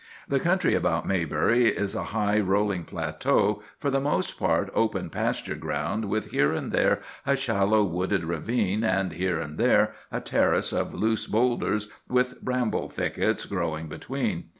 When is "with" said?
6.05-6.31, 12.09-12.41